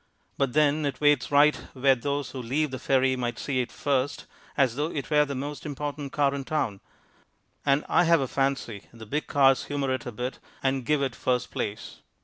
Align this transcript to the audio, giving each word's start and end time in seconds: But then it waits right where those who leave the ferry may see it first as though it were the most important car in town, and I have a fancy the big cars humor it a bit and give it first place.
But 0.35 0.53
then 0.53 0.83
it 0.87 0.99
waits 0.99 1.29
right 1.29 1.55
where 1.73 1.93
those 1.93 2.31
who 2.31 2.41
leave 2.41 2.71
the 2.71 2.79
ferry 2.79 3.15
may 3.15 3.33
see 3.35 3.61
it 3.61 3.71
first 3.71 4.25
as 4.57 4.75
though 4.75 4.87
it 4.89 5.11
were 5.11 5.25
the 5.25 5.35
most 5.35 5.63
important 5.63 6.11
car 6.11 6.33
in 6.33 6.43
town, 6.43 6.81
and 7.67 7.85
I 7.87 8.05
have 8.05 8.19
a 8.19 8.27
fancy 8.27 8.85
the 8.91 9.05
big 9.05 9.27
cars 9.27 9.65
humor 9.65 9.93
it 9.93 10.07
a 10.07 10.11
bit 10.11 10.39
and 10.63 10.87
give 10.87 11.03
it 11.03 11.15
first 11.15 11.51
place. 11.51 11.99